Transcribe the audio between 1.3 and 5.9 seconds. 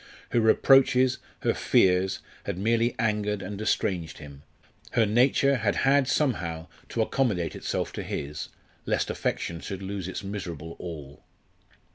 her fears, had merely angered and estranged him; her nature had